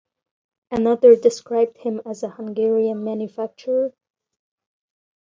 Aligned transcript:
Another 0.71 1.15
described 1.15 1.77
him 1.77 2.01
as 2.07 2.23
a 2.23 2.29
"Hungarian 2.29 3.03
manufacturer". 3.03 3.93